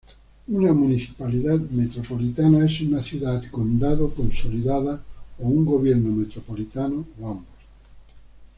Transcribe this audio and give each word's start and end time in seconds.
Una 0.47 0.73
municipalidad 0.73 1.59
metropolitana 1.59 2.65
es 2.65 2.81
una 2.81 3.03
ciudad-condado 3.03 4.09
consolidada 4.15 4.99
o 5.37 5.47
un 5.47 5.63
gobierno 5.63 6.11
metropolitano, 6.11 7.05
o 7.21 7.29
ambos. 7.29 7.45